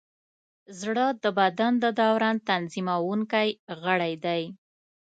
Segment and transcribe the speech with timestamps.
[0.79, 3.47] زړه د بدن د دوران تنظیمونکی
[3.83, 4.43] غړی دی.